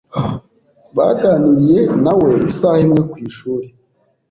[0.97, 3.67] Baganiriye nawe isaha imwe ku ishuri.